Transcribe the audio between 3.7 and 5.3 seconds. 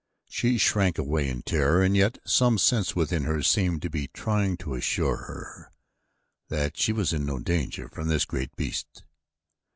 to be trying to assure